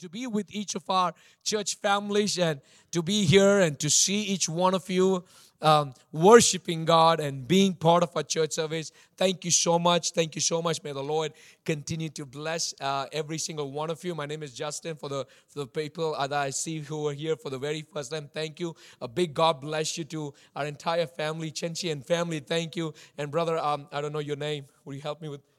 [0.00, 1.14] to be with each of our
[1.44, 2.60] church families and
[2.90, 5.24] to be here and to see each one of you
[5.62, 8.92] um, worshiping God and being part of our church service.
[9.16, 10.12] Thank you so much.
[10.12, 10.82] Thank you so much.
[10.82, 11.32] May the Lord
[11.64, 14.14] continue to bless uh, every single one of you.
[14.14, 14.96] My name is Justin.
[14.96, 18.10] For the for the people that I see who are here for the very first
[18.10, 18.74] time, thank you.
[19.00, 22.40] A big God bless you to our entire family, Chenchi and family.
[22.40, 22.94] Thank you.
[23.18, 24.66] And brother, um, I don't know your name.
[24.84, 25.49] Will you help me with?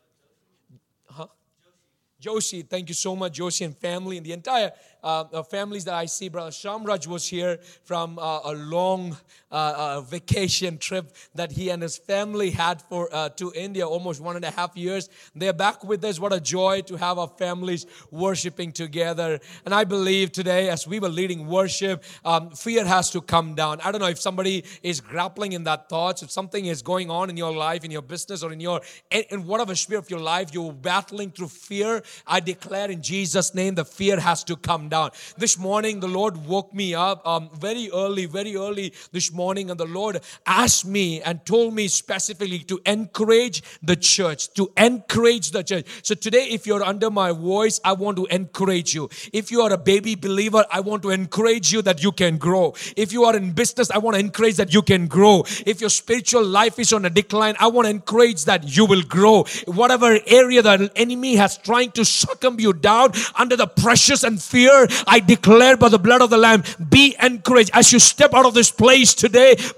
[2.22, 4.72] Joshi, thank you so much, Joshi and family, and the entire
[5.04, 6.30] uh, uh, families that I see.
[6.30, 9.18] Brother Shamraj was here from uh, a long
[9.52, 14.22] uh, uh, vacation trip that he and his family had for uh, to India, almost
[14.22, 15.10] one and a half years.
[15.36, 16.20] They're back with us.
[16.20, 19.40] What a joy to have our families worshiping together.
[19.66, 23.82] And I believe today, as we were leading worship, um, fear has to come down.
[23.82, 27.30] I don't know if somebody is grappling in that thoughts, if something is going on
[27.30, 30.54] in your life, in your business, or in your in whatever sphere of your life
[30.54, 32.02] you're battling through fear.
[32.26, 35.12] I declare in Jesus' name, the fear has to come down.
[35.38, 39.80] This morning, the Lord woke me up um, very early, very early this morning, and
[39.80, 45.64] the Lord asked me and told me specifically to encourage the church, to encourage the
[45.64, 45.88] church.
[46.04, 49.10] So today, if you're under my voice, I want to encourage you.
[49.34, 52.76] If you are a baby believer, I want to encourage you that you can grow.
[52.96, 55.44] If you are in business, I want to encourage that you can grow.
[55.66, 59.04] If your spiritual life is on a decline, I want to encourage that you will
[59.04, 59.46] grow.
[59.66, 64.88] Whatever area the enemy has trying to succumb you down under the pressures and fear
[65.08, 67.72] I declare by the blood of the Lamb, be encouraged.
[67.74, 69.31] As you step out of this place today,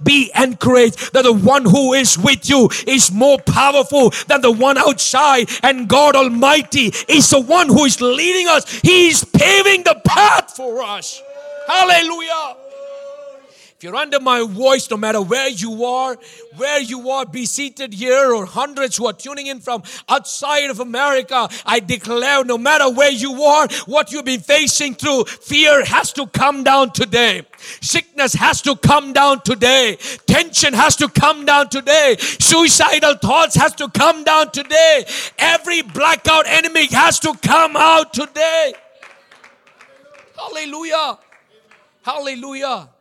[0.04, 4.78] be encouraged that the one who is with you is more powerful than the one
[4.78, 5.50] outside.
[5.64, 10.56] And God Almighty is the one who is leading us, He is paving the path
[10.56, 11.22] for us.
[11.68, 12.62] Hallelujah.
[13.84, 16.16] You're under my voice, no matter where you are,
[16.56, 20.80] where you are, be seated here or hundreds who are tuning in from outside of
[20.80, 26.14] America, I declare no matter where you are, what you've been facing through, fear has
[26.14, 27.42] to come down today.
[27.81, 29.97] Sickness has to come down today.
[30.28, 32.16] Tension has to come down today.
[32.20, 35.03] Suicidal thoughts has to come down today.
[35.38, 38.75] Every blackout enemy has to come out today.
[40.38, 41.18] Hallelujah.
[42.03, 42.93] Hallelujah.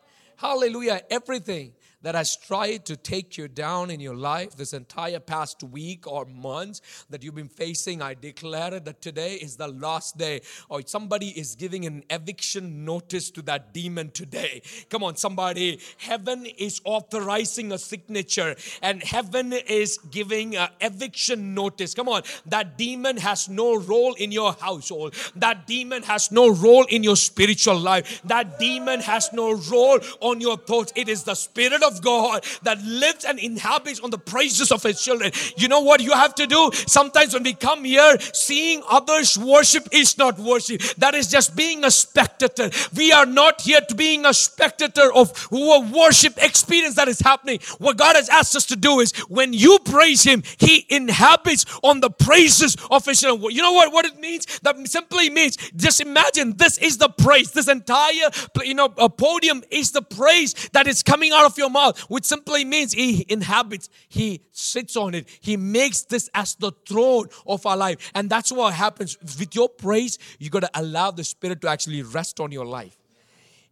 [0.43, 1.03] Hallelujah.
[1.09, 6.07] Everything that has tried to take you down in your life this entire past week
[6.07, 6.81] or months
[7.11, 10.43] that you've been facing, I declare that today is the last day.
[10.69, 14.63] Or somebody is giving an eviction notice to that demon today.
[14.91, 15.81] Come on, somebody.
[15.99, 21.95] Heaven is authorizing a signature and heaven is giving an eviction notice.
[21.95, 25.15] Come on, that demon has no role in your household.
[25.37, 28.23] That demon has no role in your spiritual life.
[28.25, 30.93] That demon has no role on your thoughts.
[30.97, 34.83] It is the spirit of of God that lives and inhabits on the praises of
[34.83, 35.33] His children.
[35.57, 36.71] You know what you have to do?
[36.87, 40.81] Sometimes when we come here, seeing others worship is not worship.
[40.99, 42.71] That is just being a spectator.
[42.97, 47.61] We are not here to being a spectator of a worship experience that is happening.
[47.79, 52.01] What God has asked us to do is when you praise Him, He inhabits on
[52.01, 53.51] the praises of His children.
[53.53, 54.47] You know what, what it means?
[54.61, 57.51] That simply means just imagine this is the praise.
[57.53, 58.31] This entire
[58.63, 61.99] you know a podium is the praise that is coming out of your mouth mouth,
[62.11, 65.29] which simply means He inhabits, He sits on it.
[65.41, 68.11] He makes this as the throne of our life.
[68.15, 69.19] And that's what happens.
[69.21, 73.02] With your praise, you got to allow the Spirit to actually rest on your life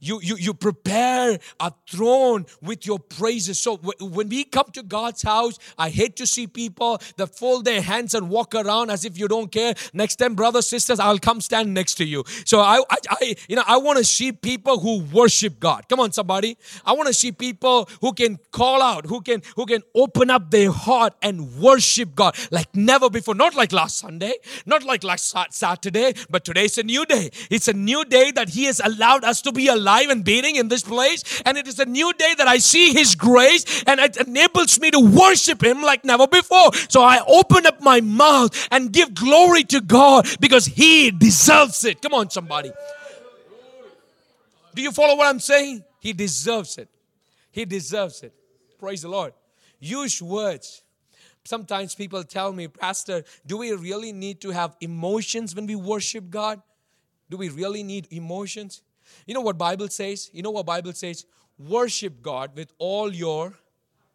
[0.01, 3.61] you, you, you prepare a throne with your praises.
[3.61, 7.83] So when we come to God's house, I hate to see people that fold their
[7.83, 9.75] hands and walk around as if you don't care.
[9.93, 12.25] Next time, brothers, sisters, I'll come stand next to you.
[12.47, 15.89] So I, I, I you know, I want to see people who worship God.
[15.89, 16.57] Come on, somebody.
[16.85, 20.51] I want to see people who can call out, who can, who can open up
[20.51, 23.35] their heart and worship God like never before.
[23.35, 24.35] Not like last Sunday,
[24.65, 27.31] not like last Saturday, but today's a new day.
[27.51, 30.57] It's a new day that He has allowed us to be alive alive and beating
[30.57, 31.43] in this place.
[31.45, 34.91] And it is a new day that I see His grace and it enables me
[34.91, 36.73] to worship Him like never before.
[36.89, 42.01] So I open up my mouth and give glory to God because He deserves it.
[42.03, 42.73] Come on, somebody.
[44.75, 45.85] Do you follow what I'm saying?
[45.99, 46.89] He deserves it.
[47.51, 48.33] He deserves it.
[48.79, 49.33] Praise the Lord.
[49.81, 50.83] Use words.
[51.45, 56.31] Sometimes people tell me, Pastor, do we really need to have emotions when we worship
[56.31, 56.63] God?
[57.29, 58.83] Do we really need emotions?
[59.27, 60.31] You know what Bible says?
[60.33, 61.27] You know what Bible says?
[61.59, 63.55] Worship God with all your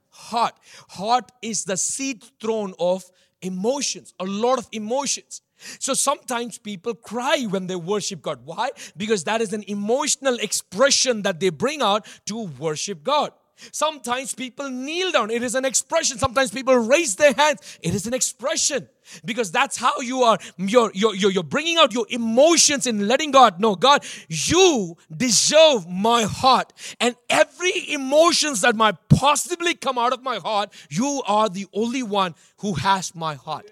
[0.09, 0.56] heart.
[0.89, 3.03] Heart is the seat throne of
[3.42, 5.42] emotions, a lot of emotions.
[5.80, 8.39] So sometimes people cry when they worship God.
[8.45, 8.69] Why?
[8.97, 13.31] Because that is an emotional expression that they bring out to worship God.
[13.71, 15.31] Sometimes people kneel down.
[15.31, 16.17] It is an expression.
[16.17, 17.79] Sometimes people raise their hands.
[17.81, 18.87] It is an expression
[19.23, 23.59] because that's how you are you're, you're, you're, bringing out your emotions and letting god
[23.59, 30.23] know god you deserve my heart and every emotions that might possibly come out of
[30.23, 33.69] my heart you are the only one who has my heart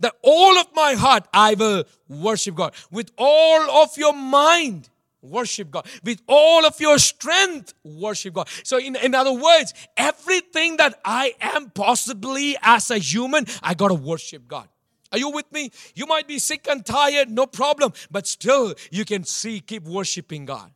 [0.00, 4.90] that all of my heart i will worship god with all of your mind
[5.30, 5.86] worship God.
[6.04, 8.48] With all of your strength, worship God.
[8.62, 13.88] So, in, in other words, everything that I am possibly as a human, I got
[13.88, 14.68] to worship God.
[15.12, 15.70] Are you with me?
[15.94, 20.44] You might be sick and tired, no problem, but still you can see, keep worshiping
[20.44, 20.70] God.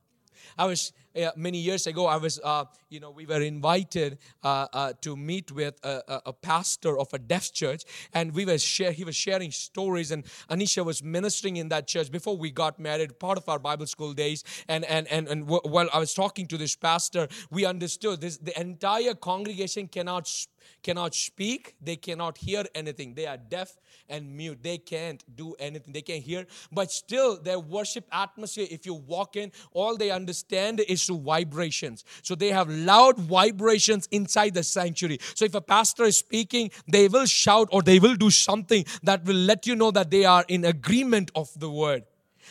[0.56, 0.92] I was
[1.36, 5.52] many years ago, I was, uh, you know, we were invited uh, uh to meet
[5.52, 9.52] with a, a, pastor of a deaf church, and we were share, he was sharing
[9.52, 13.58] stories, and Anisha was ministering in that church before we got married, part of our
[13.58, 14.42] Bible school days.
[14.68, 18.58] And and and, and while I was talking to this pastor, we understood this: the
[18.60, 20.28] entire congregation cannot
[20.82, 23.14] cannot speak, they cannot hear anything.
[23.14, 23.76] They are deaf
[24.08, 24.62] and mute.
[24.62, 25.92] They can't do anything.
[25.92, 26.46] They can't hear.
[26.72, 32.04] But still, their worship atmosphere, if you walk in, all they understand is through vibrations.
[32.22, 35.18] So they have loud vibrations inside the sanctuary.
[35.34, 39.24] So if a pastor is speaking, they will shout or they will do something that
[39.24, 42.04] will let you know that they are in agreement of the word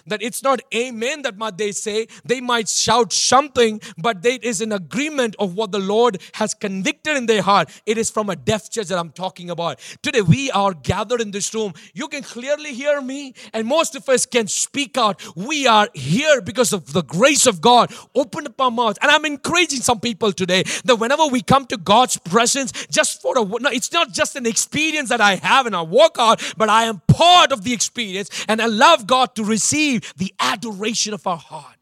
[0.10, 2.08] that it's not amen that they say.
[2.26, 7.18] They might shout something, but it is an agreement of what the Lord has convicted
[7.18, 7.70] in their heart.
[7.86, 9.80] It is from a deaf church that I'm talking about.
[10.02, 11.74] Today we are gathered in this room.
[11.94, 15.22] You can clearly hear me, and most of us can speak out.
[15.36, 17.94] We are here because of the grace of God.
[18.16, 19.00] Open up our mouths.
[19.02, 23.38] And I'm encouraging some people today that whenever we come to God's presence, just for
[23.38, 26.70] a no, it's not just an experience that I have and I walk out, but
[26.70, 31.14] I am part of the experience and I love God to receive receive the adoration
[31.14, 31.76] of our heart.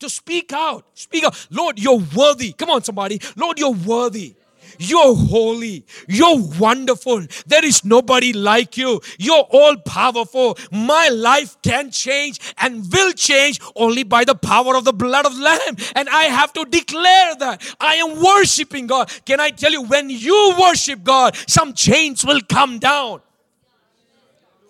[0.00, 1.46] To speak out, speak out.
[1.50, 2.52] Lord, you're worthy.
[2.52, 3.20] Come on, somebody.
[3.36, 4.34] Lord, you're worthy.
[4.78, 5.84] You're holy.
[6.08, 7.26] You're wonderful.
[7.46, 9.02] There is nobody like you.
[9.18, 10.56] You're all powerful.
[10.72, 15.36] My life can change and will change only by the power of the blood of
[15.36, 15.76] the Lamb.
[15.94, 19.12] And I have to declare that I am worshiping God.
[19.26, 23.20] Can I tell you, when you worship God, some chains will come down.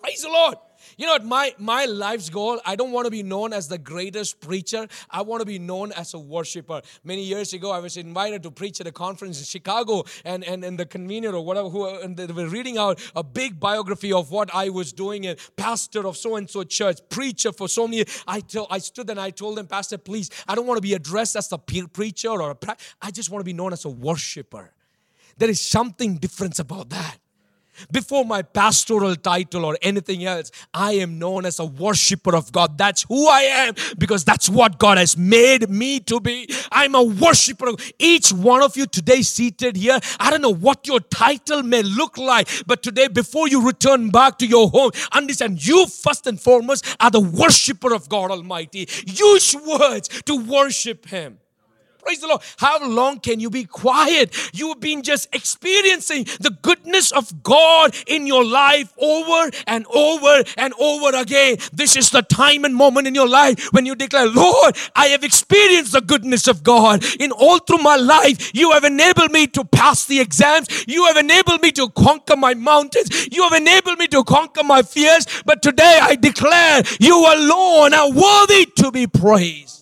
[0.01, 0.57] Praise the Lord.
[1.01, 1.25] You know what?
[1.25, 4.87] My, my life's goal, I don't want to be known as the greatest preacher.
[5.09, 6.83] I want to be known as a worshiper.
[7.03, 10.63] Many years ago, I was invited to preach at a conference in Chicago, and, and,
[10.63, 14.29] and the convener or whatever, who, and they were reading out a big biography of
[14.29, 18.05] what I was doing, and pastor of so and so church, preacher for so many.
[18.27, 20.93] I, tell, I stood and I told them, Pastor, please, I don't want to be
[20.93, 22.57] addressed as a preacher or a,
[23.01, 24.71] I just want to be known as a worshiper.
[25.35, 27.17] There is something different about that.
[27.91, 32.77] Before my pastoral title or anything else, I am known as a worshiper of God.
[32.77, 36.47] That's who I am because that's what God has made me to be.
[36.71, 37.71] I'm a worshiper.
[37.99, 42.17] Each one of you today seated here, I don't know what your title may look
[42.17, 46.85] like, but today, before you return back to your home, understand you first and foremost
[46.99, 48.87] are the worshiper of God Almighty.
[49.05, 51.39] Use words to worship Him.
[52.03, 52.41] Praise the Lord.
[52.57, 54.35] How long can you be quiet?
[54.53, 60.73] You've been just experiencing the goodness of God in your life over and over and
[60.79, 61.57] over again.
[61.71, 65.23] This is the time and moment in your life when you declare, Lord, I have
[65.23, 68.51] experienced the goodness of God in all through my life.
[68.55, 70.85] You have enabled me to pass the exams.
[70.87, 73.27] You have enabled me to conquer my mountains.
[73.31, 75.25] You have enabled me to conquer my fears.
[75.45, 79.80] But today I declare you alone are worthy to be praised.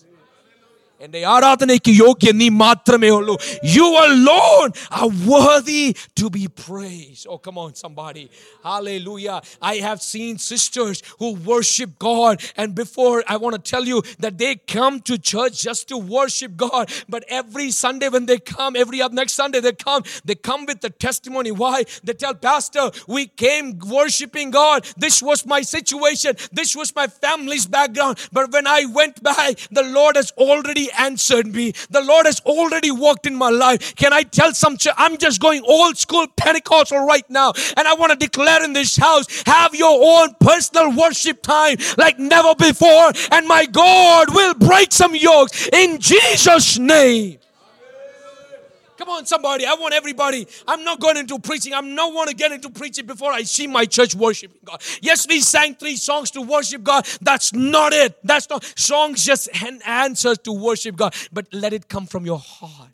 [1.05, 3.35] എൻ്റെ ആരാധനയ്ക്ക് യോഗ്യ നീ മാത്രമേ ഉള്ളൂ
[3.77, 4.69] You alone
[4.99, 5.83] are worthy
[6.19, 7.23] to be praised.
[7.31, 8.23] Oh, come on, somebody.
[8.69, 9.37] Hallelujah.
[9.71, 14.35] I have seen sisters who worship God, and before I want to tell you that
[14.43, 19.01] they come to church just to worship God, but every Sunday when they come, every
[19.05, 21.53] other next Sunday they come, they come with the testimony.
[21.63, 21.77] Why?
[22.07, 22.85] They tell Pastor,
[23.17, 23.65] we came
[23.97, 24.79] worshiping God.
[25.05, 29.87] This was my situation, this was my family's background, but when I went back, the
[29.99, 31.72] Lord has already answered me.
[31.90, 33.94] The Lord has already worked in my life.
[33.96, 34.76] Can I tell some?
[34.96, 37.52] I'm just going old school Pentecostal right now.
[37.76, 42.18] And I want to declare in this house have your own personal worship time like
[42.18, 43.12] never before.
[43.30, 47.38] And my God will break some yokes in Jesus' name.
[49.00, 49.64] Come on, somebody.
[49.64, 50.46] I want everybody.
[50.68, 51.72] I'm not going into preaching.
[51.72, 54.82] I'm not want to get into preaching before I see my church worshiping God.
[55.00, 57.08] Yes, we sang three songs to worship God.
[57.22, 58.18] That's not it.
[58.22, 61.14] That's not songs just an answer to worship God.
[61.32, 62.90] But let it come from your heart.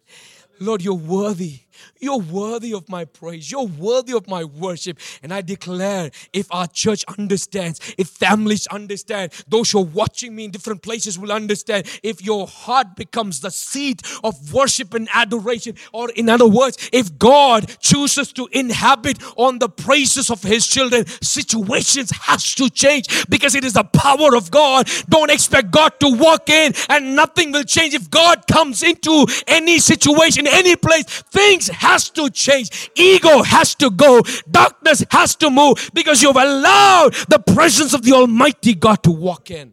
[0.61, 1.63] Lord, you're worthy.
[2.01, 3.51] You're worthy of my praise.
[3.51, 4.99] You're worthy of my worship.
[5.23, 10.45] And I declare if our church understands, if families understand, those who are watching me
[10.45, 11.87] in different places will understand.
[12.03, 17.19] If your heart becomes the seat of worship and adoration, or in other words, if
[17.19, 23.55] God chooses to inhabit on the praises of his children, situations has to change because
[23.55, 24.89] it is the power of God.
[25.09, 27.95] Don't expect God to walk in and nothing will change.
[27.95, 32.91] If God comes into any situation, any place, things has to change.
[32.95, 34.23] Ego has to go.
[34.51, 39.51] Darkness has to move because you've allowed the presence of the Almighty God to walk
[39.51, 39.73] in.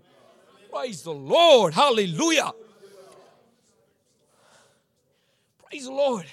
[0.72, 1.74] Praise the Lord.
[1.74, 2.52] Hallelujah.
[5.66, 6.26] Praise the Lord.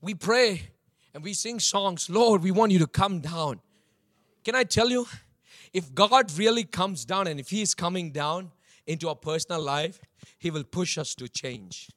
[0.00, 0.62] We pray
[1.12, 2.08] and we sing songs.
[2.08, 3.60] Lord, we want you to come down.
[4.44, 5.06] Can I tell you?
[5.72, 8.50] If God really comes down and if He is coming down
[8.86, 10.00] into our personal life,
[10.38, 11.88] He will push us to change.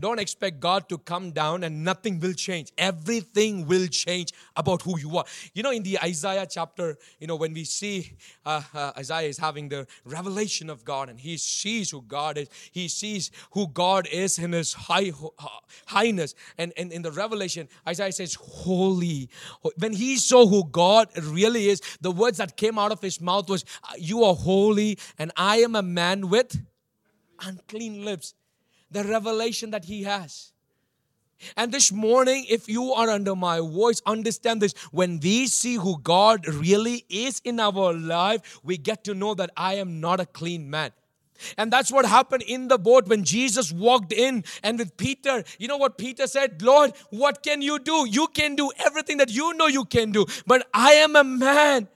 [0.00, 2.72] Don't expect God to come down and nothing will change.
[2.78, 5.24] Everything will change about who you are.
[5.52, 8.16] You know, in the Isaiah chapter, you know, when we see
[8.46, 12.48] uh, uh, Isaiah is having the revelation of God and he sees who God is,
[12.72, 15.12] he sees who God is in his high,
[15.86, 16.34] highness.
[16.56, 19.28] And, and in the revelation, Isaiah says, Holy.
[19.76, 23.48] When he saw who God really is, the words that came out of his mouth
[23.48, 23.64] was,
[23.98, 26.56] You are holy, and I am a man with
[27.42, 28.34] unclean lips
[28.90, 30.52] the revelation that He has.
[31.56, 34.74] And this morning, if you are under my voice, understand this.
[34.90, 39.50] When we see who God really is in our life, we get to know that
[39.56, 40.92] I am not a clean man.
[41.56, 45.42] And that's what happened in the boat when Jesus walked in and with Peter.
[45.58, 46.60] You know what Peter said?
[46.60, 48.06] Lord, what can you do?
[48.06, 50.26] You can do everything that you know you can do.
[50.46, 51.88] But I am a man.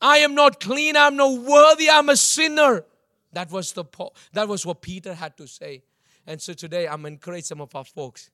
[0.00, 0.96] I am not clean.
[0.96, 1.90] I'm not worthy.
[1.90, 2.84] I'm a sinner.
[3.32, 3.84] That was the
[4.32, 5.82] that was what Peter had to say.
[6.26, 8.30] And so today I'm encouraging some of our folks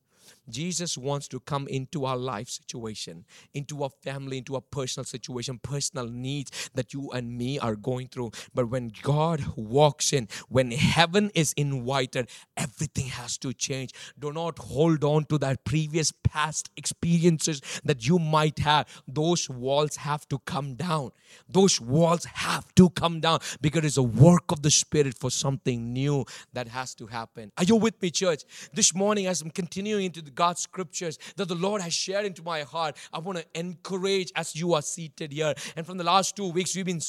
[0.48, 5.58] Jesus wants to come into our life situation, into our family, into our personal situation,
[5.62, 8.32] personal needs that you and me are going through.
[8.54, 13.92] But when God walks in, when heaven is invited, everything has to change.
[14.18, 18.86] Do not hold on to that previous past experiences that you might have.
[19.06, 21.12] Those walls have to come down.
[21.48, 25.92] Those walls have to come down because it's a work of the Spirit for something
[25.92, 27.52] new that has to happen.
[27.56, 28.44] Are you with me, church?
[28.72, 32.42] This morning, as I'm continuing into the God's scriptures that the Lord has shared into
[32.42, 32.96] my heart.
[33.12, 35.54] I want to encourage as you are seated here.
[35.76, 37.00] And from the last two weeks, we've been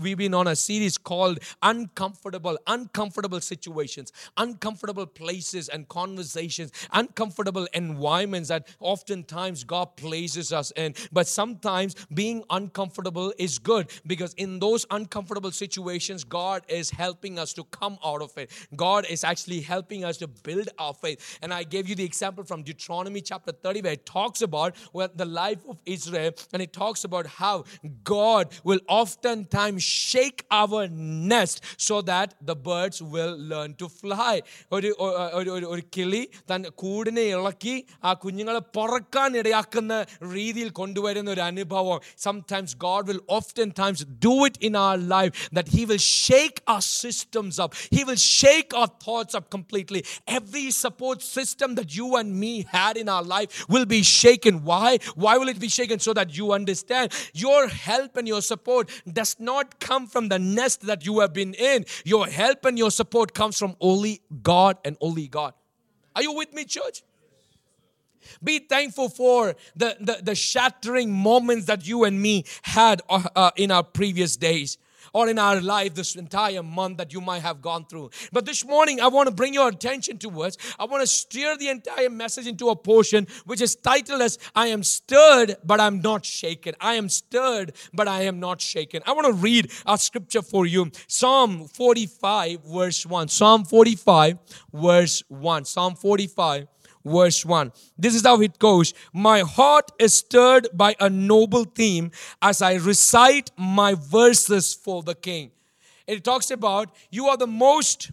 [0.00, 8.48] we've been on a series called Uncomfortable, Uncomfortable Situations, Uncomfortable Places and Conversations, Uncomfortable Environments
[8.48, 10.94] that oftentimes God places us in.
[11.12, 17.52] But sometimes being uncomfortable is good because in those uncomfortable situations, God is helping us
[17.54, 18.50] to come out of it.
[18.76, 21.38] God is actually helping us to build our faith.
[21.42, 25.09] And I gave you the example from Deuteronomy chapter 30, where it talks about well,
[25.15, 27.63] the life of Israel and it talks about how
[28.03, 34.41] God will oftentimes shake our nest so that the birds will learn to fly.
[34.75, 34.89] ഒരു
[35.73, 37.75] ഒരു കിളി തൻ കൂടിനെ ഇളക്കി
[38.09, 39.93] ആ കുഞ്ഞുങ്ങളെ പറക്കാൻ ഇടയാക്കുന്ന
[40.35, 45.85] രീതിയിൽ കൊണ്ടുവരുന്ന ഒരു അനുഭവം sometimes God will oftentimes do it in our life that He
[45.85, 47.71] will shake our systems up.
[47.95, 50.01] He will shake our thoughts up completely.
[50.27, 54.64] Every support system that you and had in our life will be shaken.
[54.64, 54.98] Why?
[55.14, 55.98] Why will it be shaken?
[55.98, 60.82] So that you understand your help and your support does not come from the nest
[60.82, 61.84] that you have been in.
[62.04, 65.54] Your help and your support comes from only God and only God.
[66.14, 67.02] Are you with me, church?
[68.42, 73.50] Be thankful for the, the, the shattering moments that you and me had uh, uh,
[73.56, 74.78] in our previous days
[75.12, 78.10] or in our life this entire month that you might have gone through.
[78.32, 81.68] But this morning, I want to bring your attention towards, I want to steer the
[81.68, 86.24] entire message into a portion which is titled as I am stirred, but I'm not
[86.24, 86.74] shaken.
[86.80, 89.02] I am stirred, but I am not shaken.
[89.06, 93.28] I want to read a scripture for you Psalm 45, verse 1.
[93.28, 94.38] Psalm 45,
[94.72, 95.64] verse 1.
[95.64, 96.66] Psalm 45
[97.08, 97.72] verse 1.
[97.96, 98.94] This is how it goes.
[99.12, 102.10] My heart is stirred by a noble theme
[102.40, 105.50] as I recite my verses for the king.
[106.06, 108.10] It talks about you are the most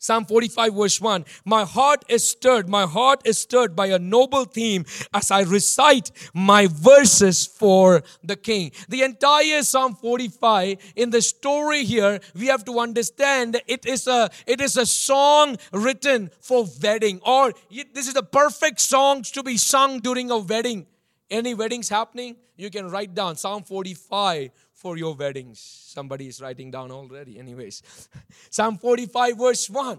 [0.00, 1.26] Psalm 45, verse 1.
[1.44, 6.10] My heart is stirred, my heart is stirred by a noble theme as I recite
[6.32, 8.72] my verses for the king.
[8.88, 14.30] The entire Psalm 45, in the story here, we have to understand it is a
[14.46, 17.52] it is a song written for wedding, or
[17.92, 20.86] this is the perfect song to be sung during a wedding.
[21.30, 22.36] Any weddings happening?
[22.56, 24.50] You can write down Psalm 45
[24.80, 25.60] for your weddings.
[25.60, 27.82] Somebody is writing down already, anyways.
[28.50, 29.98] Psalm 45, verse 1.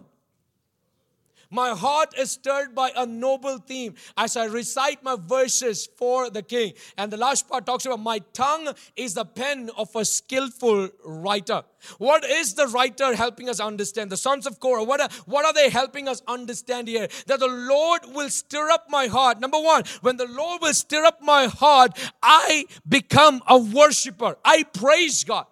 [1.52, 6.42] My heart is stirred by a noble theme as I recite my verses for the
[6.42, 6.74] king.
[6.98, 11.64] And the last part talks about my tongue is the pen of a skillful writer.
[11.98, 14.12] What is the writer helping us understand?
[14.12, 17.08] The sons of Korah, what are, what are they helping us understand here?
[17.28, 19.40] That the Lord will stir up my heart.
[19.40, 24.38] Number one, when the Lord will stir up my heart, I become a worshiper.
[24.46, 25.48] I praise God.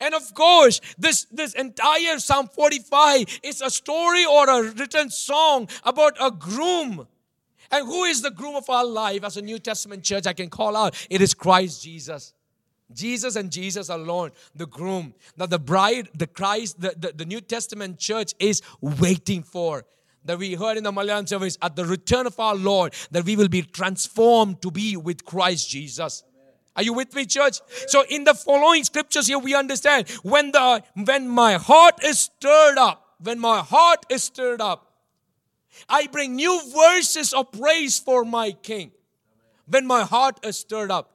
[0.00, 5.68] And of course, this, this entire Psalm 45 is a story or a written song
[5.84, 7.06] about a groom.
[7.70, 10.26] And who is the groom of our life as a New Testament church?
[10.26, 12.34] I can call out it is Christ Jesus.
[12.92, 17.40] Jesus and Jesus alone, the groom, that the bride, the Christ, the, the, the New
[17.40, 19.84] Testament church is waiting for
[20.24, 23.36] that we heard in the Malayalam service at the return of our Lord, that we
[23.36, 26.24] will be transformed to be with Christ Jesus.
[26.76, 27.60] Are you with me, church?
[27.86, 32.78] So in the following scriptures here, we understand when the when my heart is stirred
[32.78, 34.92] up, when my heart is stirred up,
[35.88, 38.92] I bring new verses of praise for my King.
[39.66, 41.10] When my heart is stirred up.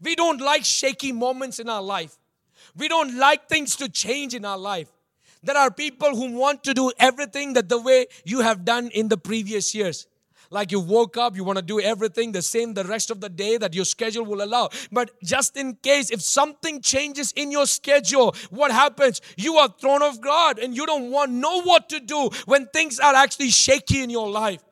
[0.00, 2.16] We don't like shaky moments in our life.
[2.76, 4.88] We don't like things to change in our life.
[5.42, 9.08] There are people who want to do everything that the way you have done in
[9.08, 10.06] the previous years.
[10.50, 13.28] Like you woke up, you want to do everything the same the rest of the
[13.28, 14.70] day that your schedule will allow.
[14.90, 19.20] But just in case, if something changes in your schedule, what happens?
[19.36, 22.98] You are thrown off guard and you don't want know what to do when things
[22.98, 24.62] are actually shaky in your life.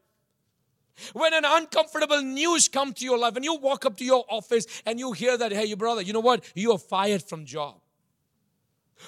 [1.12, 4.66] When an uncomfortable news come to your life and you walk up to your office
[4.87, 6.42] and you hear that, hey, you brother, you know what?
[6.54, 7.80] You are fired from job.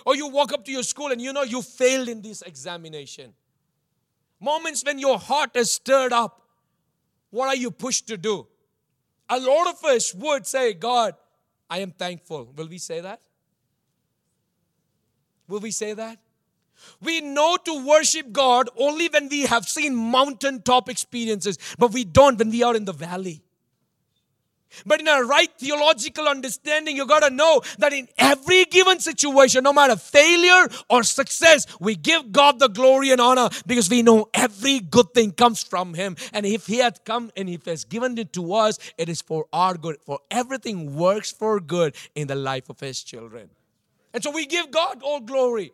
[0.04, 3.32] Or you walk up to your school and you know you failed in this examination.
[4.38, 6.48] Moments when your heart is stirred up.
[7.30, 8.47] What are you pushed to do?
[9.28, 11.14] A lot of us would say, God,
[11.68, 12.52] I am thankful.
[12.56, 13.20] Will we say that?
[15.49, 16.18] Will we say that?
[17.00, 22.38] We know to worship God only when we have seen mountaintop experiences, but we don't
[22.38, 23.42] when we are in the valley.
[24.84, 29.64] But in a right theological understanding, you got to know that in every given situation,
[29.64, 34.28] no matter failure or success, we give God the glory and honor because we know
[34.34, 36.16] every good thing comes from Him.
[36.32, 39.22] And if He had come and if He has given it to us, it is
[39.22, 39.96] for our good.
[40.04, 43.50] For everything works for good in the life of His children.
[44.14, 45.72] And so we give God all glory.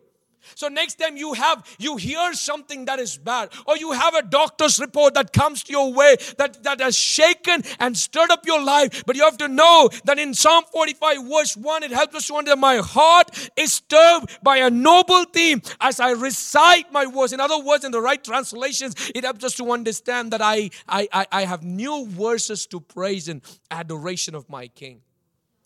[0.53, 4.21] So next time you have you hear something that is bad or you have a
[4.21, 8.63] doctor's report that comes to your way that, that has shaken and stirred up your
[8.63, 12.27] life, but you have to know that in Psalm 45 verse 1 it helps us
[12.27, 17.33] to understand my heart is stirred by a noble theme as I recite my words.
[17.33, 21.07] In other words, in the right translations, it helps us to understand that I I,
[21.11, 23.41] I, I have new verses to praise and
[23.71, 25.01] adoration of my King.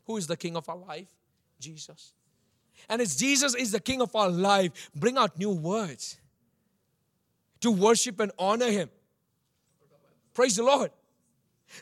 [0.06, 1.10] Who is the King of our life?
[1.60, 2.14] Jesus.
[2.88, 6.18] And as Jesus is the King of our life, bring out new words
[7.62, 8.90] to worship and honor Him.
[10.34, 10.92] Praise the Lord.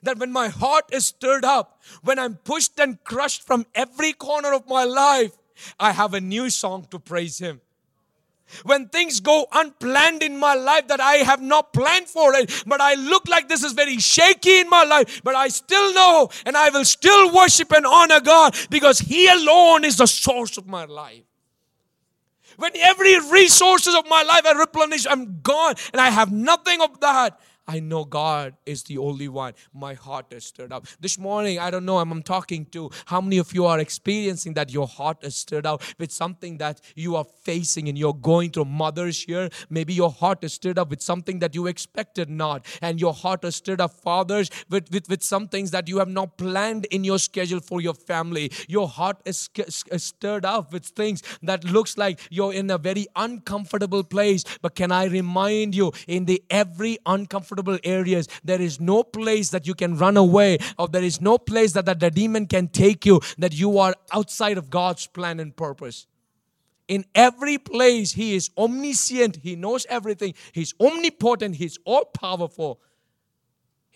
[0.04, 4.54] That when my heart is stirred up, when I'm pushed and crushed from every corner
[4.54, 5.38] of my life,
[5.80, 7.62] I have a new song to praise Him
[8.64, 12.82] when things go unplanned in my life that I have not planned for it, but
[12.82, 16.56] I look like this is very shaky in my life, but I still know and
[16.56, 20.86] I will still worship and honor God because He alone is the source of my
[20.86, 21.24] life.
[22.58, 27.00] When every resources of my life are replenished, I'm gone and I have nothing of
[27.02, 27.40] that.
[27.68, 29.54] I know God is the only one.
[29.74, 30.88] My heart is stirred up.
[31.02, 34.54] This morning, I don't know, I'm, I'm, talking to how many of you are experiencing
[34.54, 38.52] that your heart is stirred up with something that you are facing and you're going
[38.52, 38.66] through.
[38.66, 42.66] Mothers here, maybe your heart is stirred up with something that you expected not.
[42.82, 46.10] And your heart is stirred up, fathers, with, with, with some things that you have
[46.10, 48.52] not planned in your schedule for your family.
[48.68, 49.50] Your heart is,
[49.92, 54.44] is stirred up with things that looks like you're in a very uncomfortable place.
[54.62, 59.68] But can I remind you, in the every uncomfortable areas, there is no place that
[59.68, 63.06] you can run away, or there is no place that, that the demon can take
[63.06, 66.08] you, that you are outside of God's plan and purpose.
[66.88, 72.80] In every place, He is omniscient, He knows everything, He's omnipotent, He's all powerful.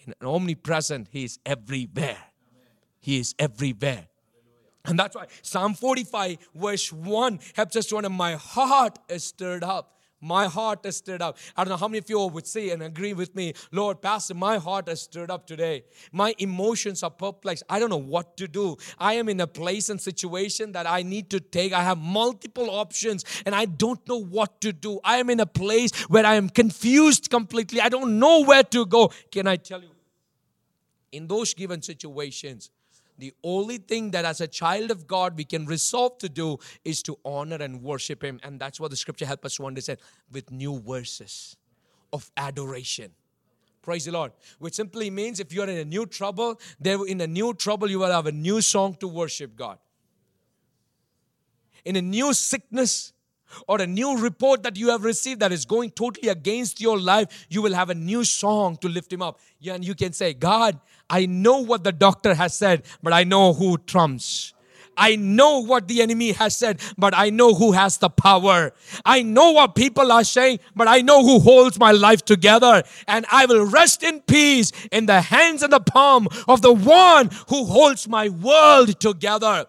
[0.06, 2.18] And omnipresent, He is everywhere.
[3.00, 4.08] He is everywhere.
[4.86, 9.64] And that's why Psalm 45, verse 1 helps us to understand my heart is stirred
[9.64, 11.38] up my heart is stirred up.
[11.58, 14.36] I don't know how many of you would say and agree with me, Lord, Pastor,
[14.36, 15.84] my heart is stirred up today.
[16.12, 17.64] My emotions are perplexed.
[17.70, 18.78] I don't know what to do.
[18.98, 21.74] I am in a place and situation that I need to take.
[21.74, 25.00] I have multiple options and I don't know what to do.
[25.04, 27.82] I am in a place where I am confused completely.
[27.82, 29.12] I don't know where to go.
[29.32, 29.90] Can I tell you?
[31.12, 32.72] In those given situations,
[33.18, 37.04] the only thing that as a child of God we can resolve to do is
[37.04, 38.40] to honor and worship Him.
[38.44, 40.00] And that's what the scripture helps us to understand
[40.32, 41.56] with new verses.
[42.14, 43.12] of adoration.
[43.82, 44.32] Praise the Lord.
[44.60, 48.00] Which simply means if you're in a new trouble, there in a new trouble, you
[48.00, 49.80] will have a new song to worship God.
[51.84, 53.14] In a new sickness,
[53.68, 57.48] or a new report that you have received that is going totally against your life,
[57.50, 59.40] you will have a new song to lift him up.
[59.68, 63.54] And you can say, God, I know what the doctor has said, but I know
[63.54, 64.54] who trumps.
[64.98, 68.74] I know what the enemy has said, but I know who has the power.
[69.06, 72.84] I know what people are saying, but I know who holds my life together.
[73.08, 77.30] And I will rest in peace in the hands and the palm of the one
[77.50, 79.66] who holds my world together.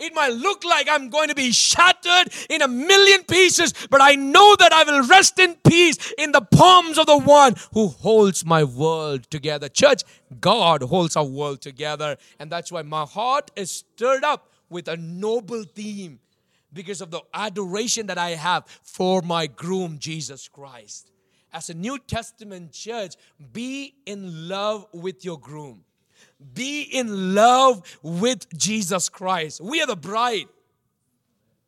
[0.00, 4.14] It might look like I'm going to be shattered in a million pieces, but I
[4.14, 8.44] know that I will rest in peace in the palms of the one who holds
[8.44, 9.68] my world together.
[9.68, 10.02] Church,
[10.40, 12.16] God holds our world together.
[12.38, 16.20] And that's why my heart is stirred up with a noble theme
[16.72, 21.10] because of the adoration that I have for my groom, Jesus Christ.
[21.52, 23.14] As a New Testament church,
[23.52, 25.84] be in love with your groom.
[26.54, 29.60] Be in love with Jesus Christ.
[29.60, 30.46] We are the bride.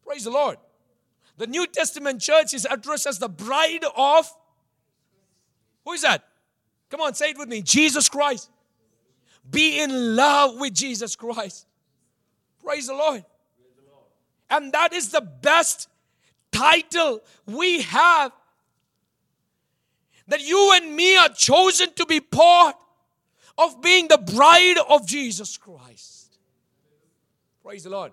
[0.06, 0.58] Praise the Lord.
[1.38, 4.30] The New Testament church is addressed as the bride of
[5.84, 6.24] who is that?
[6.90, 7.62] Come on, say it with me.
[7.62, 8.50] Jesus Christ.
[9.48, 11.66] Be in love with Jesus Christ.
[12.62, 13.24] Praise the Lord.
[14.50, 15.88] And that is the best
[16.52, 18.32] title we have.
[20.28, 22.76] That you and me are chosen to be part
[23.60, 26.38] of being the bride of Jesus Christ.
[27.62, 28.12] Praise the Lord.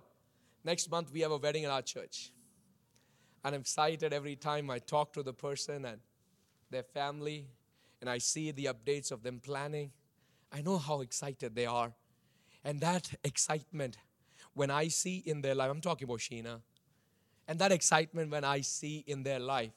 [0.65, 2.31] Next month, we have a wedding in our church.
[3.45, 5.99] And I'm excited every time I talk to the person and
[6.69, 7.47] their family
[8.01, 9.91] and I see the updates of them planning.
[10.51, 11.93] I know how excited they are.
[12.65, 13.95] And that excitement,
[14.53, 16.59] when I see in their life, I'm talking about Sheena,
[17.47, 19.71] and that excitement when I see in their life,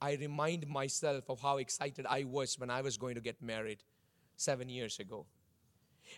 [0.00, 3.82] I remind myself of how excited I was when I was going to get married
[4.38, 5.26] seven years ago.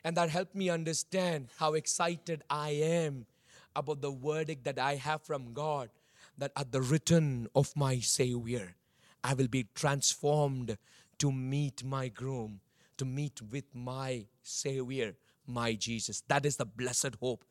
[0.04, 3.26] And that helped me understand how excited I am
[3.74, 5.90] about the verdict that I have from God
[6.38, 8.76] that at the return of my Savior,
[9.22, 10.78] I will be transformed
[11.18, 12.60] to meet my groom,
[12.96, 16.22] to meet with my Savior, my Jesus.
[16.28, 17.44] That is the blessed hope.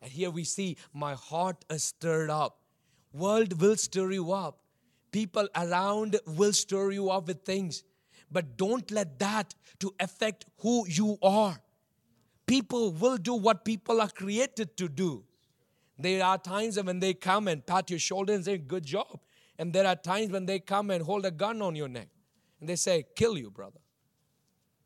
[0.00, 2.58] And here we see my heart is stirred up.
[3.12, 4.60] World will stir you up.
[5.12, 7.84] People around will stir you up with things
[8.30, 11.60] but don't let that to affect who you are.
[12.46, 15.24] People will do what people are created to do.
[15.98, 19.20] There are times when they come and pat your shoulder and say good job.
[19.58, 22.08] And there are times when they come and hold a gun on your neck
[22.60, 23.80] and they say kill you brother.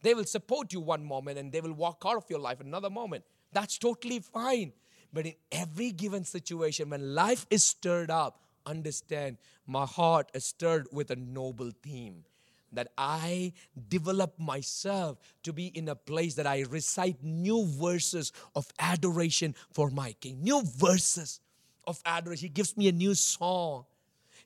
[0.02, 2.90] They will support you one moment and they will walk out of your life another
[2.90, 3.24] moment.
[3.52, 4.72] That's totally fine.
[5.12, 10.86] But in every given situation when life is stirred up understand my heart is stirred
[10.92, 12.24] with a noble theme
[12.72, 13.52] that I
[13.88, 19.90] develop myself to be in a place that I recite new verses of adoration for
[19.90, 20.42] my King.
[20.42, 21.40] New verses
[21.86, 22.46] of adoration.
[22.46, 23.84] He gives me a new song.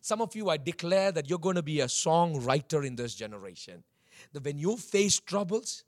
[0.01, 3.83] Some of you, I declare that you're going to be a songwriter in this generation.
[4.33, 5.85] That when you face troubles,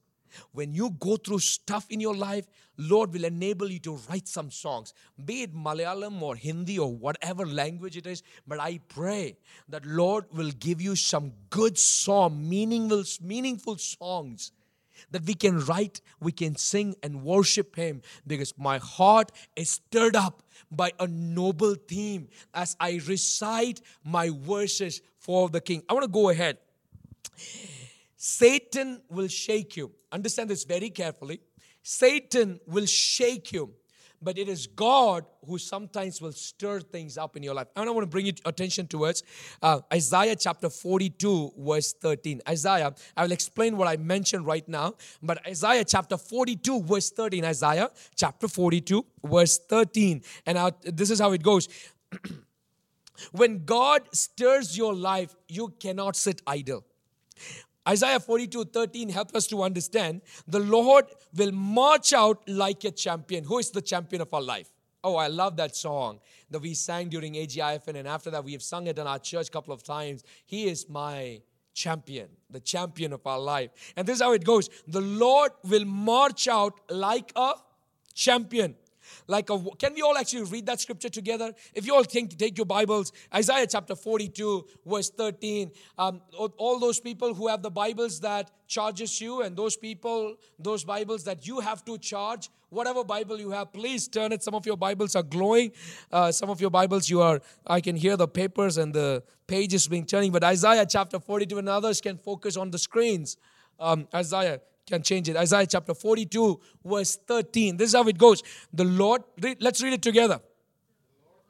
[0.52, 4.50] when you go through stuff in your life, Lord will enable you to write some
[4.50, 8.22] songs, be it Malayalam or Hindi or whatever language it is.
[8.46, 9.36] But I pray
[9.68, 14.52] that Lord will give you some good song, meaningful, meaningful songs
[15.10, 20.16] that we can write, we can sing and worship Him because my heart is stirred
[20.16, 25.82] up by a noble theme as I recite my verses for the King.
[25.88, 26.58] I want to go ahead.
[28.18, 29.92] Satan will shake you.
[30.10, 31.40] Understand this very carefully.
[31.84, 33.72] Satan will shake you,
[34.20, 37.68] but it is God who sometimes will stir things up in your life.
[37.76, 39.22] And I want to bring your attention towards
[39.62, 42.42] uh, Isaiah chapter 42, verse 13.
[42.48, 47.44] Isaiah, I will explain what I mentioned right now, but Isaiah chapter 42, verse 13.
[47.44, 50.22] Isaiah chapter 42, verse 13.
[50.44, 51.68] And I, this is how it goes.
[53.30, 56.84] when God stirs your life, you cannot sit idle.
[57.88, 63.44] Isaiah 42 13 help us to understand the Lord will march out like a champion.
[63.44, 64.70] Who is the champion of our life?
[65.02, 66.20] Oh, I love that song
[66.50, 69.48] that we sang during AGIFN, and after that, we have sung it in our church
[69.48, 70.24] a couple of times.
[70.44, 71.40] He is my
[71.72, 73.70] champion, the champion of our life.
[73.96, 77.52] And this is how it goes the Lord will march out like a
[78.14, 78.74] champion.
[79.26, 81.52] Like a can we all actually read that scripture together?
[81.74, 86.20] If you all think take your bibles isaiah chapter 42 verse 13 um,
[86.56, 91.24] all those people who have the bibles that charges you and those people those bibles
[91.24, 94.42] that you have to charge whatever bible you have please turn it.
[94.42, 95.72] Some of your bibles are glowing.
[96.12, 99.88] Uh, some of your bibles you are i can hear the papers and the pages
[99.88, 100.30] being turning.
[100.30, 103.36] But isaiah chapter 42 and others can focus on the screens.
[103.80, 105.36] Um, isaiah can change it.
[105.36, 107.76] Isaiah chapter 42, verse 13.
[107.76, 108.42] This is how it goes.
[108.72, 109.22] The Lord,
[109.60, 110.40] let's read it together.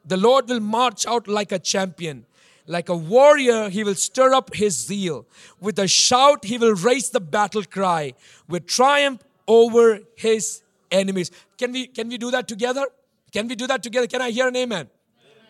[0.04, 2.24] The Lord will march out like a champion.
[2.66, 5.26] Like a warrior, he will stir up his zeal.
[5.60, 8.12] With a shout, he will raise the battle cry.
[8.46, 11.30] With triumph over his enemies.
[11.56, 12.86] Can we can we do that together?
[13.32, 14.06] Can we do that together?
[14.06, 14.88] Can I hear an amen?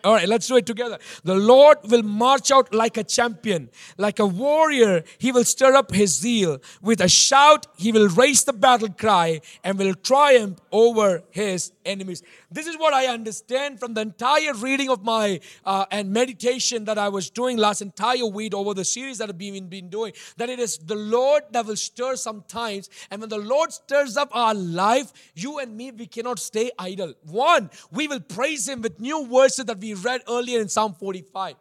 [0.03, 0.97] All right, let's do it together.
[1.23, 5.03] The Lord will march out like a champion, like a warrior.
[5.17, 6.59] He will stir up his zeal.
[6.81, 12.23] With a shout, he will raise the battle cry and will triumph over his enemies.
[12.51, 16.97] This is what I understand from the entire reading of my uh, and meditation that
[16.97, 20.13] I was doing last entire week over the series that I've been, been doing.
[20.37, 22.89] That it is the Lord that will stir sometimes.
[23.11, 27.13] And when the Lord stirs up our life, you and me, we cannot stay idle.
[27.27, 31.55] One, we will praise Him with new verses that we read earlier in Psalm 45.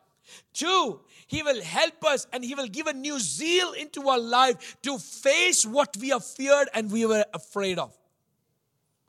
[0.54, 4.78] Two, He will help us and He will give a new zeal into our life
[4.82, 7.94] to face what we have feared and we were afraid of.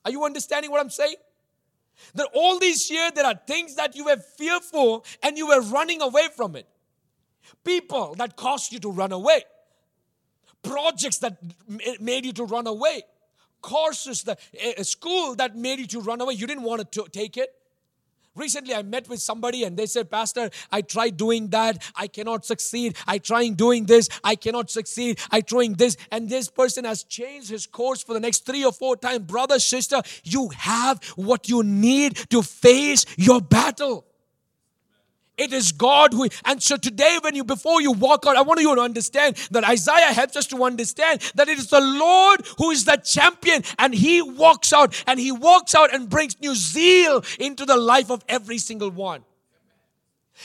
[0.04, 1.16] Are you understanding what I'm saying?
[2.16, 6.02] That all these years there are things that you were fearful and you were running
[6.02, 6.68] away from it.
[7.64, 9.44] People that caused you to run away.
[10.64, 11.38] Projects that
[12.00, 13.04] made you to run away.
[13.62, 14.40] Courses that
[14.78, 16.34] a school that made you to run away.
[16.34, 17.54] You didn't want to take it.
[18.36, 21.84] Recently, I met with somebody and they said, Pastor, I tried doing that.
[21.96, 22.96] I cannot succeed.
[23.08, 24.08] I trying doing this.
[24.24, 25.20] I cannot succeed.
[25.32, 25.98] I trying this.
[26.12, 29.20] And this person has changed his course for the next three or four times.
[29.20, 34.06] Brother, sister, you have what you need to face your battle.
[35.40, 38.60] It is God who, and so today, when you, before you walk out, I want
[38.60, 42.72] you to understand that Isaiah helps us to understand that it is the Lord who
[42.72, 47.24] is the champion and he walks out and he walks out and brings new zeal
[47.40, 49.24] into the life of every single one.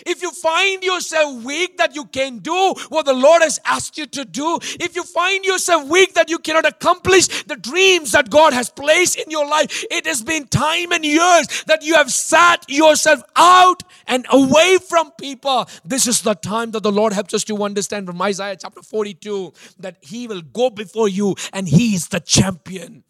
[0.07, 4.07] If you find yourself weak that you can't do what the Lord has asked you
[4.07, 8.53] to do, if you find yourself weak that you cannot accomplish the dreams that God
[8.53, 12.65] has placed in your life, it has been time and years that you have sat
[12.69, 15.67] yourself out and away from people.
[15.85, 19.53] This is the time that the Lord helps us to understand from Isaiah chapter 42
[19.79, 23.05] that He will go before you and He is the champion.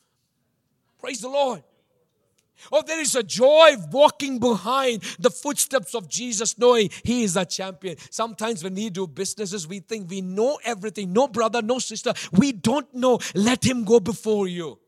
[0.98, 1.62] Praise the Lord.
[2.72, 7.44] Oh, there is a joy walking behind the footsteps of Jesus, knowing He is a
[7.44, 7.96] champion.
[8.11, 11.12] Sometimes when we do businesses, we think we know everything.
[11.12, 13.18] No brother, no sister, we don't know.
[13.35, 14.79] Let Him go before you.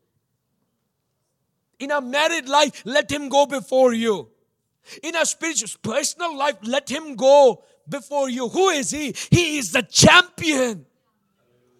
[1.79, 4.29] In a married life, let Him go before you.
[5.03, 8.47] In a spiritual, personal life, let Him go before you.
[8.49, 9.13] Who is He?
[9.29, 10.85] He is the champion.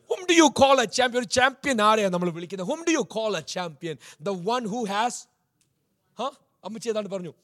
[0.08, 1.26] Whom do you call a champion?
[1.26, 4.00] Champion Whom do you call a champion?
[4.20, 5.28] The one who has
[6.67, 7.35] അമ്മച്ചി ഏതാണ്ട് പറഞ്ഞു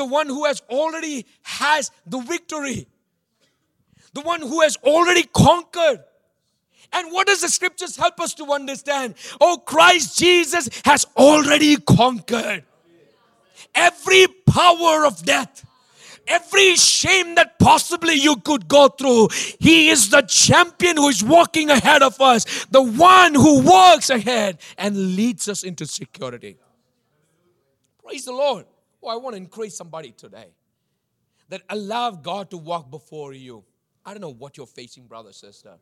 [0.00, 1.16] the one who has already
[1.58, 2.80] has the victory
[4.16, 6.00] the one who has already conquered
[6.96, 9.08] and what does the scriptures help us to understand
[9.46, 12.62] oh christ jesus has already conquered
[13.88, 14.22] every
[14.58, 15.54] power of death
[16.38, 19.28] every shame that possibly you could go through.
[19.68, 22.42] He is the champion who is walking ahead of us,
[22.78, 26.52] the one who walks ahead and leads us into security.
[28.13, 28.67] Praise the Lord.
[29.01, 30.49] Oh, I want to encourage somebody today
[31.49, 33.63] that allow God to walk before you.
[34.05, 35.79] I don't know what you're facing, brother, sister,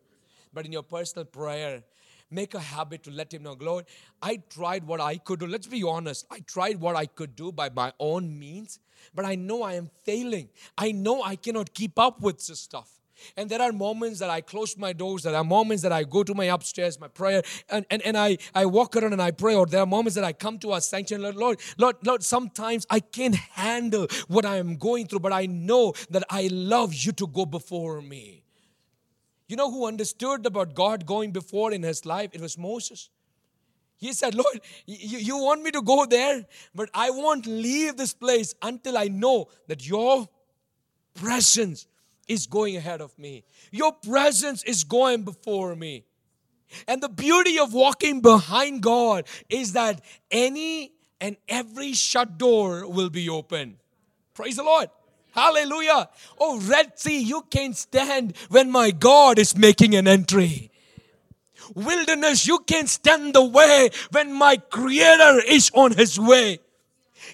[0.54, 1.84] but in your personal prayer,
[2.30, 3.84] make a habit to let Him know, Lord,
[4.22, 5.46] I tried what I could do.
[5.46, 6.26] Let's be honest.
[6.32, 8.80] I tried what I could do by my own means,
[9.14, 10.48] but I know I am failing.
[10.78, 13.01] I know I cannot keep up with this stuff.
[13.38, 16.24] And there are moments that I close my doors, there are moments that I go
[16.24, 19.56] to my upstairs, my prayer, and, and, and I, I walk around and I pray,
[19.56, 22.86] or there are moments that I come to our sanctuary, Lord, Lord, Lord, Lord, sometimes
[22.90, 27.12] I can't handle what I am going through, but I know that I love you
[27.14, 28.44] to go before me.
[29.48, 32.30] You know who understood about God going before in his life?
[32.34, 33.10] It was Moses.
[33.98, 38.14] He said, Lord, you, you want me to go there, but I won't leave this
[38.14, 40.28] place until I know that your
[41.14, 41.86] presence
[42.28, 43.44] is going ahead of me.
[43.72, 46.06] Your presence is going before me.
[46.88, 53.10] And the beauty of walking behind God is that any and every shut door will
[53.10, 53.78] be open.
[54.34, 54.90] Praise the Lord.
[55.34, 56.10] Hallelujah.
[56.40, 60.72] Oh, Red Sea, you can't stand when my God is making an entry.
[61.76, 66.60] wilderness, you can't stand the way when my Creator is on His way.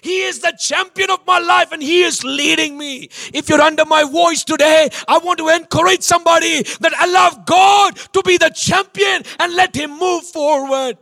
[0.02, 3.08] He is the champion of my life and He is leading me.
[3.32, 8.22] If you're under my voice today, I want to encourage somebody that allow God to
[8.22, 10.98] be the champion and let Him move forward.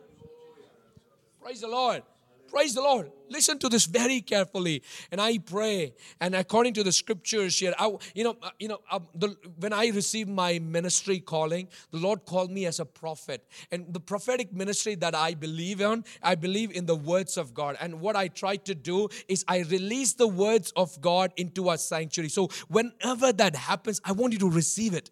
[1.42, 2.02] Praise the Lord.
[2.50, 3.10] Praise the Lord.
[3.28, 5.94] Listen to this very carefully, and I pray.
[6.20, 9.72] And according to the scriptures here, I, you know, uh, you know, uh, the, when
[9.72, 14.52] I received my ministry calling, the Lord called me as a prophet, and the prophetic
[14.52, 17.76] ministry that I believe in, I believe in the words of God.
[17.80, 21.78] And what I try to do is I release the words of God into our
[21.78, 22.28] sanctuary.
[22.28, 25.10] So whenever that happens, I want you to receive it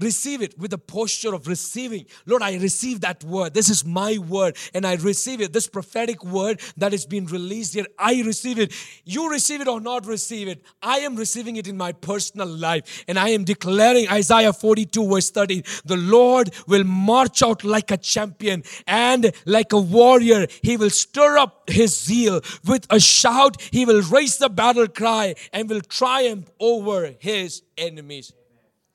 [0.00, 2.06] receive it with a posture of receiving.
[2.26, 3.54] Lord, I receive that word.
[3.54, 5.52] This is my word, and I receive it.
[5.52, 8.72] This prophetic word that is being released here, I receive it.
[9.04, 10.62] You receive it or not receive it.
[10.82, 15.30] I am receiving it in my personal life, and I am declaring Isaiah 42, verse
[15.30, 20.46] 13 the Lord will march out like a champion and like a warrior.
[20.62, 23.60] He will stir up his zeal with a shout.
[23.72, 28.32] He will raise the battle cry and will triumph over his enemies.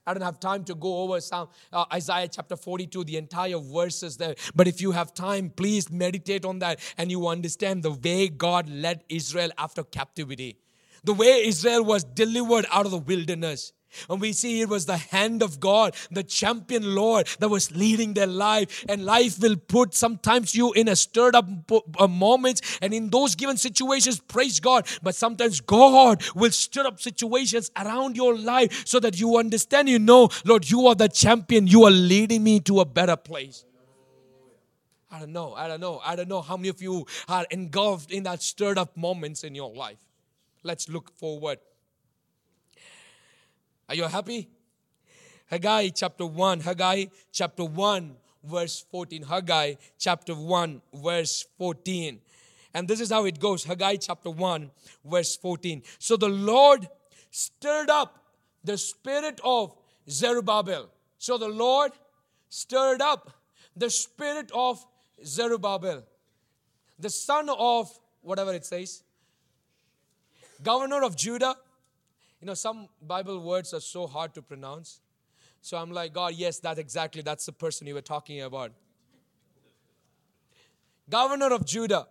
[0.06, 4.18] I don't have time to go over some uh, Isaiah chapter 42, the entire verses
[4.18, 4.36] there.
[4.54, 8.70] But if you have time, please meditate on that and you understand the way God
[8.70, 10.58] led Israel after captivity.
[11.04, 13.74] The way Israel was delivered out of the wilderness.
[14.10, 18.14] And we see it was the hand of God, the champion Lord that was leading
[18.14, 18.86] their life.
[18.88, 21.48] And life will put sometimes you in a stirred up
[22.00, 22.62] uh, moment.
[22.82, 24.88] And in those given situations, praise God.
[25.02, 30.00] But sometimes God will stir up situations around your life so that you understand, you
[30.00, 31.68] know, Lord, you are the champion.
[31.68, 33.66] You are leading me to a better place.
[35.14, 35.54] I don't know.
[35.54, 36.02] I don't know.
[36.04, 39.54] I don't know how many of you are engulfed in that stirred up moments in
[39.54, 40.00] your life.
[40.64, 41.60] Let's look forward.
[43.90, 44.50] Are you happy?
[45.48, 49.24] Haggai chapter 1, Haggai chapter 1, verse 14.
[49.24, 52.20] Haggai chapter 1, verse 14.
[52.74, 54.72] And this is how it goes Haggai chapter 1,
[55.06, 55.84] verse 14.
[56.00, 56.88] So the Lord
[57.30, 58.24] stirred up
[58.64, 59.76] the spirit of
[60.10, 60.90] Zerubbabel.
[61.18, 61.92] So the Lord
[62.50, 63.32] stirred up
[63.76, 64.86] the spirit of
[65.26, 66.04] Zerubbabel,
[67.00, 67.90] the son of
[68.22, 69.04] whatever it says,
[70.62, 71.56] governor of Judah
[72.44, 75.00] you know, some Bible words are so hard to pronounce.
[75.62, 78.74] So I'm like, God, yes, that exactly, that's the person you were talking about.
[81.10, 82.06] Governor of Judah,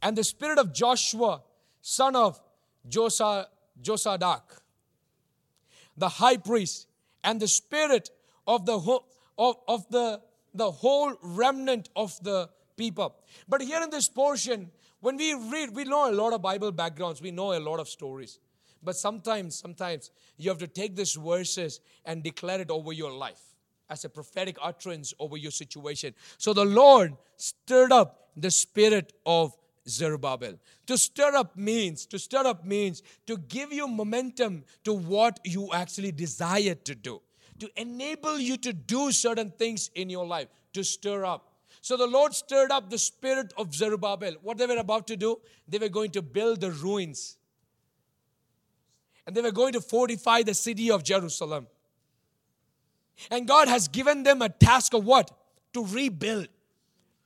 [0.00, 1.42] and the spirit of Joshua,
[1.82, 2.40] son of
[2.88, 3.48] Josa,
[3.82, 4.40] Josadak,
[5.94, 6.88] the high priest,
[7.22, 8.08] and the spirit
[8.46, 8.78] of the
[9.36, 10.22] of, of the,
[10.54, 13.14] the whole remnant of the people.
[13.46, 14.70] But here in this portion,
[15.00, 17.90] when we read, we know a lot of Bible backgrounds, we know a lot of
[17.90, 18.38] stories.
[18.82, 23.42] But sometimes, sometimes you have to take these verses and declare it over your life
[23.90, 26.14] as a prophetic utterance over your situation.
[26.38, 29.54] So the Lord stirred up the spirit of
[29.88, 30.54] Zerubbabel.
[30.86, 35.72] To stir up means, to stir up means to give you momentum to what you
[35.72, 37.20] actually desire to do,
[37.58, 41.48] to enable you to do certain things in your life, to stir up.
[41.82, 44.34] So the Lord stirred up the spirit of Zerubbabel.
[44.42, 47.38] What they were about to do, they were going to build the ruins
[49.30, 51.68] and they were going to fortify the city of Jerusalem.
[53.30, 55.30] And God has given them a task of what?
[55.74, 56.48] To rebuild.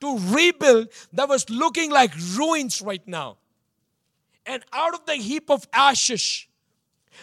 [0.03, 3.38] To rebuild that was looking like ruins right now.
[4.45, 6.47] And out of the heap of ashes,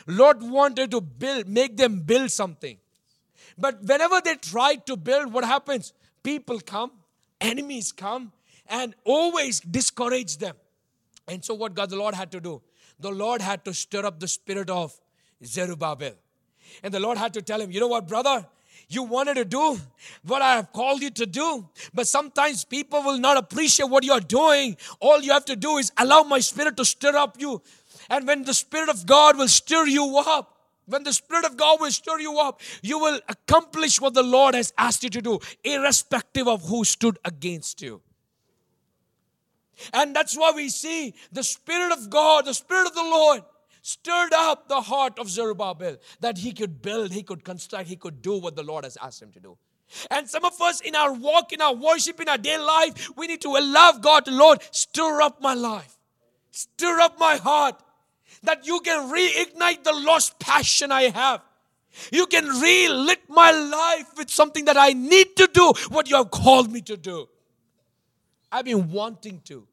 [0.07, 2.79] Lord wanted to build, make them build something.
[3.59, 5.93] But whenever they tried to build, what happens?
[6.23, 6.91] People come,
[7.39, 8.31] enemies come,
[8.67, 10.55] and always discourage them.
[11.27, 12.63] And so, what God the Lord had to do?
[13.01, 14.97] The Lord had to stir up the spirit of
[15.43, 16.13] Zerubbabel.
[16.83, 18.45] And the Lord had to tell him, you know what, brother?
[18.87, 19.79] You wanted to do
[20.23, 24.19] what I have called you to do, but sometimes people will not appreciate what you're
[24.19, 24.75] doing.
[24.99, 27.61] All you have to do is allow my spirit to stir up you.
[28.09, 31.79] And when the Spirit of God will stir you up, when the Spirit of God
[31.79, 35.39] will stir you up, you will accomplish what the Lord has asked you to do,
[35.63, 38.01] irrespective of who stood against you.
[39.93, 43.43] And that's why we see the Spirit of God, the Spirit of the Lord,
[43.81, 48.21] stirred up the heart of Zerubbabel that he could build, he could construct, he could
[48.21, 49.57] do what the Lord has asked him to do.
[50.09, 53.27] And some of us in our walk, in our worship, in our daily life, we
[53.27, 55.97] need to allow God, Lord, stir up my life,
[56.51, 57.81] stir up my heart,
[58.43, 61.41] that you can reignite the lost passion I have.
[62.11, 66.31] You can relit my life with something that I need to do, what you have
[66.31, 67.27] called me to do.
[68.51, 69.67] I've been wanting to.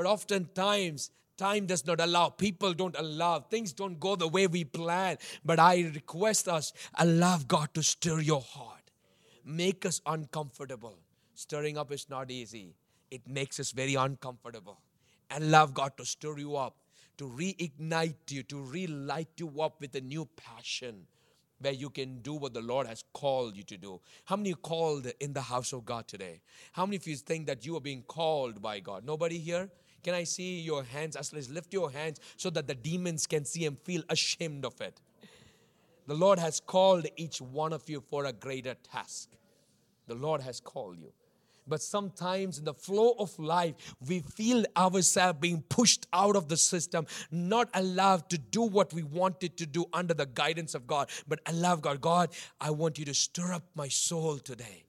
[0.00, 2.30] But oftentimes, time does not allow.
[2.30, 3.40] People don't allow.
[3.40, 5.18] Things don't go the way we plan.
[5.44, 8.80] But I request us, allow God to stir your heart.
[9.44, 10.96] make us uncomfortable.
[11.34, 12.74] Stirring up is not easy,
[13.10, 14.78] it makes us very uncomfortable.
[15.30, 16.76] Allow God to stir you up,
[17.18, 21.06] to reignite you, to relight you up with a new passion
[21.58, 24.00] where you can do what the Lord has called you to do.
[24.24, 26.40] How many called in the house of God today?
[26.72, 29.04] How many of you think that you are being called by God?
[29.04, 29.68] Nobody here?
[30.02, 31.16] Can I see your hands?
[31.16, 34.80] As let's lift your hands so that the demons can see and feel ashamed of
[34.80, 35.00] it.
[36.06, 39.30] The Lord has called each one of you for a greater task.
[40.06, 41.12] The Lord has called you.
[41.68, 46.56] But sometimes in the flow of life, we feel ourselves being pushed out of the
[46.56, 51.10] system, not allowed to do what we wanted to do under the guidance of God.
[51.28, 52.30] But allow God, God,
[52.60, 54.82] I want you to stir up my soul today.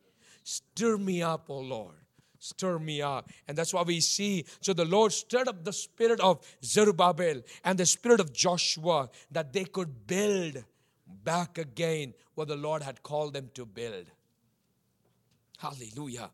[0.43, 2.00] Stir me up, oh Lord.
[2.43, 3.29] Stir me up.
[3.47, 4.45] And that's why we see.
[4.61, 9.53] So the Lord stirred up the spirit of Zerubbabel and the spirit of Joshua that
[9.53, 10.63] they could build
[11.23, 14.07] back again what the Lord had called them to build.
[15.59, 16.31] Hallelujah.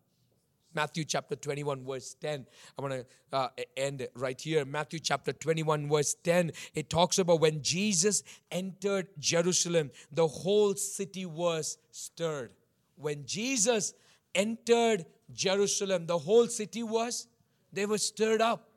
[0.73, 2.45] Matthew chapter 21, verse 10.
[2.79, 3.05] I want to
[3.35, 4.63] uh, end right here.
[4.63, 6.53] Matthew chapter 21, verse 10.
[6.73, 12.51] It talks about when Jesus entered Jerusalem, the whole city was stirred.
[12.95, 13.93] When Jesus
[14.33, 17.27] entered Jerusalem, the whole city was,
[17.71, 18.69] they were stirred up.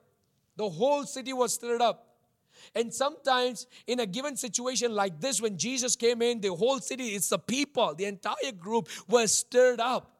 [0.57, 2.07] The whole city was stirred up.
[2.75, 7.09] And sometimes in a given situation like this, when Jesus came in, the whole city,
[7.09, 10.17] it's the people, the entire group was stirred up.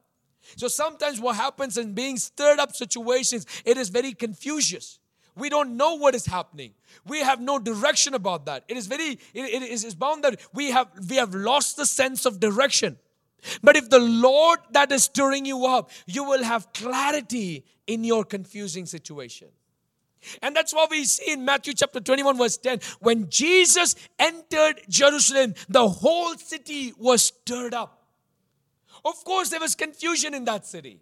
[0.57, 4.99] So sometimes what happens in being stirred up situations, it is very confusious.
[5.37, 6.73] We don't know what is happening.
[7.07, 8.65] We have no direction about that.
[8.69, 12.27] It is very, it, it is bound that we have we have lost the sense
[12.27, 12.99] of direction.
[13.63, 18.25] But if the Lord that is stirring you up, you will have clarity in your
[18.25, 19.49] confusing situation.
[20.43, 22.81] And that's what we see in Matthew chapter 21, verse 10.
[23.01, 28.03] When Jesus entered Jerusalem, the whole city was stirred up.
[29.05, 31.01] Of course, there was confusion in that city.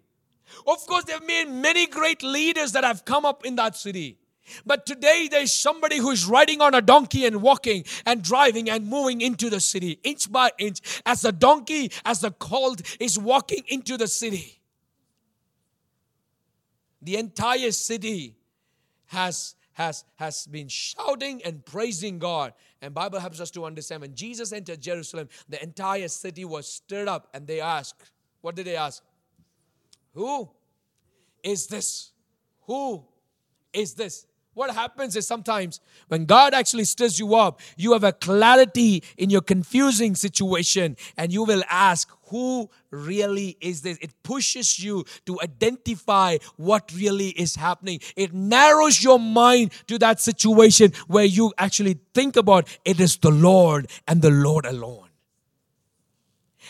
[0.65, 4.17] Of course, there have been many great leaders that have come up in that city.
[4.65, 9.21] But today there's somebody who's riding on a donkey and walking and driving and moving
[9.21, 13.97] into the city, inch by inch, as the donkey, as the colt is walking into
[13.97, 14.59] the city.
[17.01, 18.35] The entire city
[19.07, 24.15] has, has, has been shouting and praising God and Bible helps us to understand when
[24.15, 27.95] Jesus entered Jerusalem, the entire city was stirred up and they asked,
[28.41, 29.03] what did they ask?
[30.13, 30.49] Who
[31.43, 32.11] is this?
[32.61, 33.03] Who
[33.73, 34.25] is this?
[34.53, 39.29] What happens is sometimes when God actually stirs you up, you have a clarity in
[39.29, 43.97] your confusing situation and you will ask, Who really is this?
[44.01, 47.99] It pushes you to identify what really is happening.
[48.15, 53.31] It narrows your mind to that situation where you actually think about it is the
[53.31, 55.08] Lord and the Lord alone.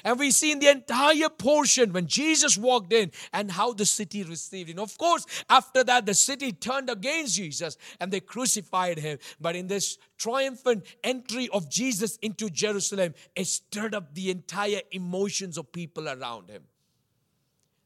[0.04, 4.24] And we see in the entire portion when Jesus walked in and how the city
[4.24, 4.80] received him.
[4.80, 9.20] Of course, after that, the city turned against Jesus and they crucified him.
[9.40, 15.58] But in this triumphant entry of Jesus into Jerusalem, it stirred up the entire emotions
[15.58, 16.64] of people around him.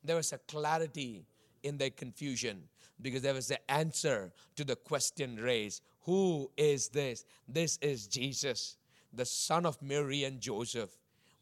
[0.04, 1.26] There was a clarity
[1.64, 2.64] in their confusion
[3.02, 7.26] because there was the answer to the question raised Who is this?
[7.48, 8.78] This is Jesus,
[9.14, 10.90] the son of Mary and Joseph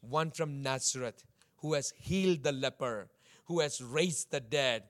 [0.02, 1.24] one from Nazareth
[1.62, 3.08] who has healed the leper,
[3.46, 4.82] who has raised the dead,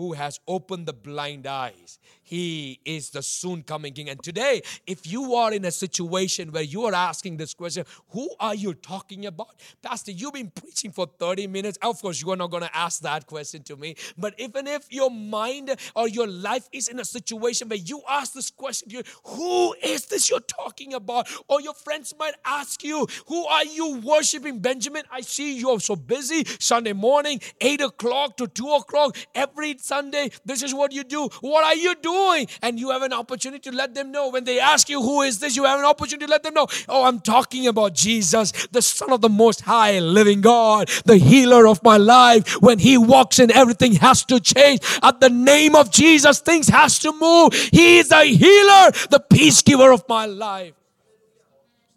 [0.00, 1.98] who has opened the blind eyes.
[2.22, 4.08] He is the soon coming King.
[4.08, 8.30] And today, if you are in a situation where you are asking this question, who
[8.40, 9.48] are you talking about?
[9.82, 11.76] Pastor, you've been preaching for 30 minutes.
[11.82, 13.96] Of course, you are not going to ask that question to me.
[14.16, 18.32] But even if your mind or your life is in a situation where you ask
[18.32, 21.28] this question, who is this you're talking about?
[21.46, 24.60] Or your friends might ask you, who are you worshiping?
[24.60, 30.30] Benjamin, I see you're so busy Sunday morning, 8 o'clock to 2 o'clock, every Sunday,
[30.44, 31.28] this is what you do.
[31.40, 32.46] What are you doing?
[32.62, 34.30] And you have an opportunity to let them know.
[34.30, 35.56] When they ask you, Who is this?
[35.56, 36.68] you have an opportunity to let them know.
[36.88, 41.66] Oh, I'm talking about Jesus, the Son of the Most High, living God, the healer
[41.66, 42.62] of my life.
[42.62, 44.80] When He walks in, everything has to change.
[45.02, 47.52] At the name of Jesus, things has to move.
[47.52, 50.74] He is the healer, the peace giver of my life.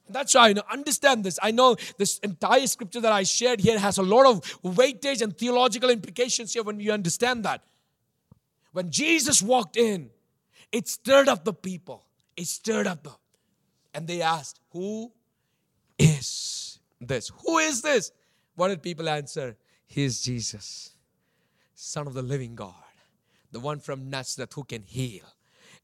[0.09, 1.37] That's why I know, understand this.
[1.41, 5.37] I know this entire scripture that I shared here has a lot of weightage and
[5.37, 7.61] theological implications here when you understand that.
[8.73, 10.09] When Jesus walked in,
[10.71, 12.05] it stirred up the people.
[12.35, 13.13] It stirred up them.
[13.93, 15.11] And they asked, Who
[15.97, 17.31] is this?
[17.45, 18.11] Who is this?
[18.55, 19.55] What did people answer?
[19.85, 20.91] He is Jesus,
[21.75, 22.73] Son of the living God,
[23.51, 25.25] the one from Nazareth who can heal.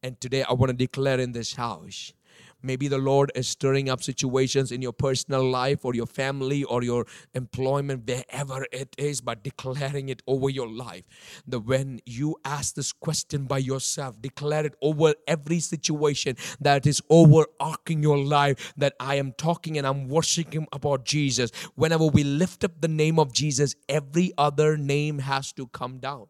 [0.01, 2.13] And today I want to declare in this house
[2.61, 6.83] Maybe the Lord is stirring up situations in your personal life or your family or
[6.83, 11.03] your employment, wherever it is, but declaring it over your life.
[11.47, 17.01] That when you ask this question by yourself, declare it over every situation that is
[17.09, 18.73] overarching your life.
[18.75, 21.51] That I am talking and I'm worshiping about Jesus.
[21.75, 26.27] Whenever we lift up the name of Jesus, every other name has to come down.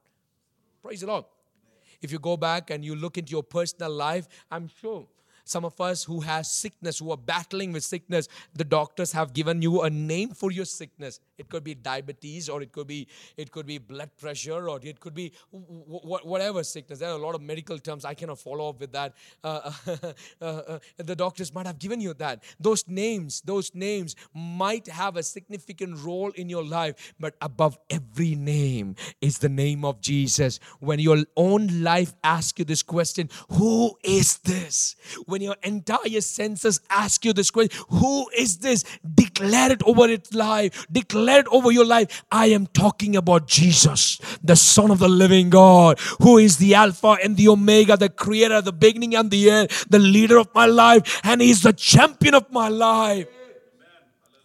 [0.84, 1.25] Praise the Lord.
[2.01, 5.07] If you go back and you look into your personal life, I'm sure
[5.49, 9.61] some of us who have sickness who are battling with sickness the doctors have given
[9.61, 11.19] you a name for your sickness.
[11.37, 14.99] It could be diabetes or it could be it could be blood pressure or it
[14.99, 16.99] could be whatever sickness.
[16.99, 18.05] There are a lot of medical terms.
[18.05, 19.13] I cannot follow up with that.
[19.43, 19.71] Uh,
[20.41, 22.43] uh, uh, the doctors might have given you that.
[22.59, 28.35] Those names those names might have a significant role in your life but above every
[28.35, 30.59] name is the name of jesus.
[30.79, 34.95] When your own life asks you this question who is this?
[35.25, 38.83] When when your entire senses ask you this question Who is this?
[39.15, 40.85] Declare it over its life.
[40.91, 42.23] Declare it over your life.
[42.31, 47.17] I am talking about Jesus, the Son of the living God, who is the Alpha
[47.23, 51.21] and the Omega, the Creator, the beginning and the end, the leader of my life,
[51.23, 53.27] and He's the champion of my life.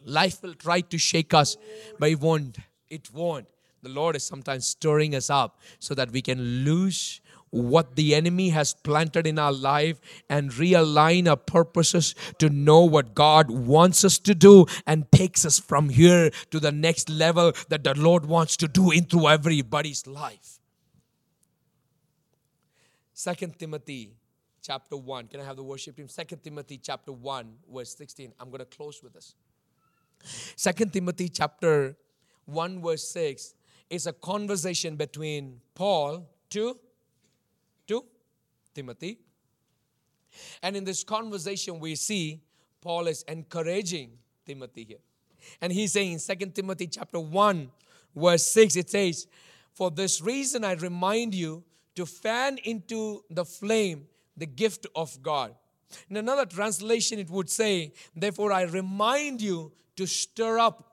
[0.07, 1.57] Life will try to shake us,
[1.99, 2.59] but it won't.
[2.89, 3.47] It won't.
[3.83, 7.21] The Lord is sometimes stirring us up so that we can lose
[7.55, 13.15] what the enemy has planted in our life and realign our purposes to know what
[13.15, 17.85] God wants us to do and takes us from here to the next level that
[17.85, 20.59] the Lord wants to do into everybody's life.
[23.13, 24.17] Second Timothy
[24.61, 25.29] chapter 1.
[25.29, 26.09] Can I have the worship team?
[26.09, 28.33] Second Timothy chapter 1, verse 16.
[28.41, 29.37] I'm going to close with this.
[30.57, 31.97] Second Timothy chapter
[32.47, 33.55] 1, verse 6
[33.91, 36.79] is a conversation between Paul to to
[38.75, 39.19] Timothy.
[40.63, 42.41] And in this conversation, we see
[42.81, 44.11] Paul is encouraging
[44.45, 44.99] Timothy here.
[45.61, 47.71] And he's saying in 2 Timothy chapter 1,
[48.17, 49.27] verse 6, it says,
[49.73, 51.63] For this reason I remind you
[51.97, 54.07] to fan into the flame
[54.37, 55.55] the gift of God.
[56.11, 60.91] In another translation, it would say, Therefore I remind you to stir up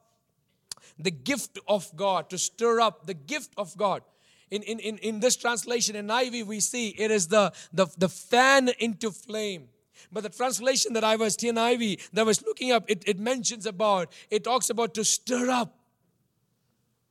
[1.00, 4.04] the gift of God, to stir up the gift of God
[4.52, 8.70] in, in, in, in this translation NIV, we see it is the, the, the fan
[8.80, 9.70] into flame.
[10.12, 13.66] But the translation that I was, TNIV, that I was looking up, it, it mentions
[13.66, 15.78] about, it talks about to stir up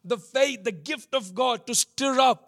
[0.04, 2.46] the faith, the gift of God, to stir up.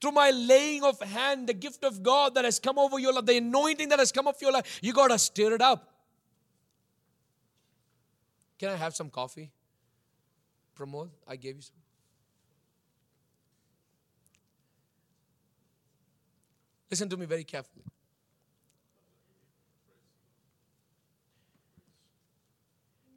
[0.00, 3.26] Through my laying of hand, the gift of God that has come over your life,
[3.26, 5.92] the anointing that has come over your life, you got to stir it up.
[8.58, 9.50] Can I have some coffee?
[10.78, 11.76] Pramod, I gave you some.
[16.90, 17.84] Listen to me very carefully.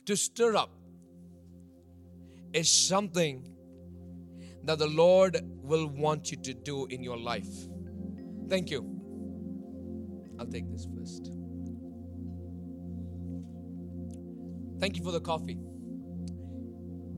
[0.05, 0.71] To stir up
[2.53, 3.45] is something
[4.63, 7.47] that the Lord will want you to do in your life.
[8.47, 8.97] Thank you.
[10.39, 11.31] I'll take this first.
[14.79, 15.57] Thank you for the coffee.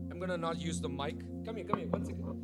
[0.10, 1.20] I'm gonna not use the mic.
[1.45, 2.39] Come here, come here, one second.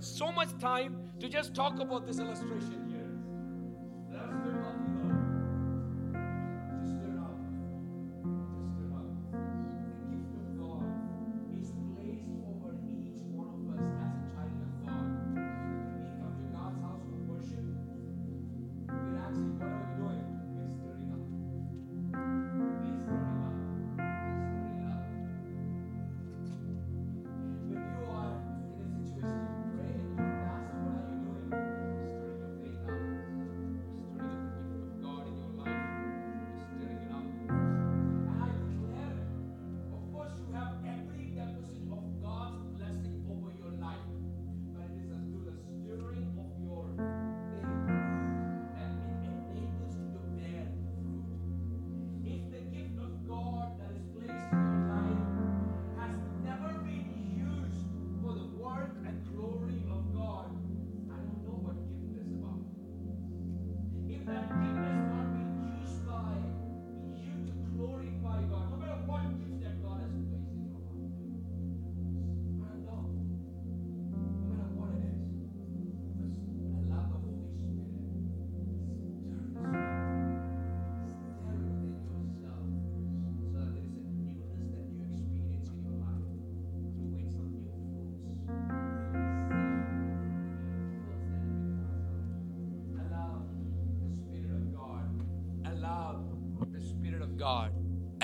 [0.00, 2.89] So much time to just talk about this illustration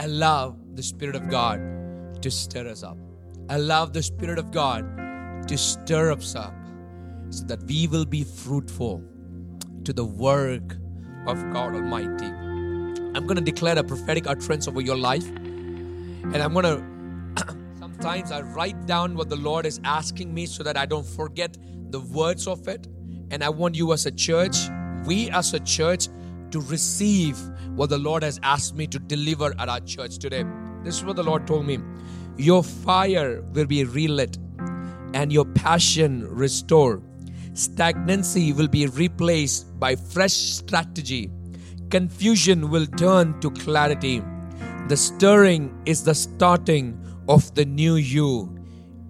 [0.05, 1.61] Love the Spirit of God
[2.22, 2.99] to stir us up.
[3.51, 4.84] Love the Spirit of God
[5.49, 6.55] to stir us up
[7.30, 9.03] so that we will be fruitful
[9.84, 10.76] to the work
[11.26, 12.26] of God Almighty.
[12.26, 15.26] I'm going to declare a prophetic utterance over your life.
[15.26, 20.62] And I'm going to, sometimes I write down what the Lord is asking me so
[20.62, 21.57] that I don't forget
[21.90, 22.86] the words of it.
[23.30, 24.57] And I want you as a church,
[25.07, 26.09] we as a church,
[26.57, 27.38] to receive
[27.74, 30.44] what the Lord has asked me to deliver at our church today.
[30.82, 31.78] This is what the Lord told me
[32.38, 34.38] Your fire will be relit
[35.14, 37.02] and your passion restored.
[37.54, 41.30] Stagnancy will be replaced by fresh strategy.
[41.90, 44.22] Confusion will turn to clarity.
[44.88, 46.98] The stirring is the starting
[47.28, 48.54] of the new you.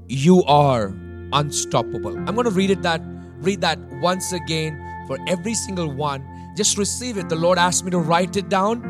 [0.09, 0.95] You are
[1.33, 2.17] unstoppable.
[2.17, 3.01] I'm going to read it that
[3.39, 6.25] read that once again for every single one.
[6.57, 7.29] Just receive it.
[7.29, 8.83] The Lord asked me to write it down.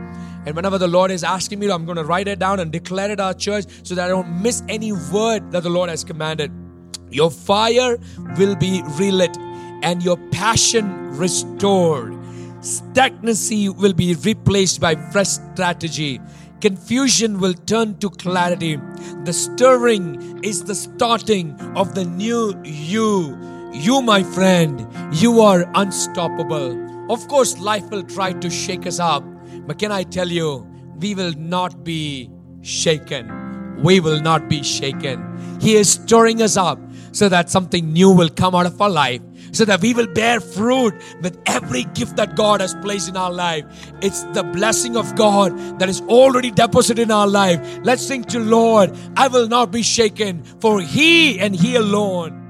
[0.47, 3.11] And whenever the Lord is asking me, I'm going to write it down and declare
[3.11, 6.53] it our church so that I don't miss any word that the Lord has commanded.
[7.11, 7.99] Your fire
[8.39, 9.37] will be relit
[9.83, 12.17] and your passion restored.
[12.61, 16.21] Stagnancy will be replaced by fresh strategy.
[16.61, 18.77] Confusion will turn to clarity.
[19.25, 23.37] The stirring is the starting of the new you.
[23.73, 26.86] You, my friend, you are unstoppable.
[27.09, 29.25] Of course, life will try to shake us up,
[29.67, 30.67] but can I tell you,
[30.99, 32.31] we will not be
[32.63, 33.83] shaken.
[33.83, 35.59] We will not be shaken.
[35.61, 36.79] He is stirring us up
[37.13, 39.21] so that something new will come out of our life
[39.53, 43.33] so that we will bear fruit with every gift that God has placed in our
[43.33, 43.65] life.
[44.03, 47.61] It's the blessing of God that is already deposited in our life.
[47.83, 52.46] Let's sing to Lord, I will not be shaken, for He and He alone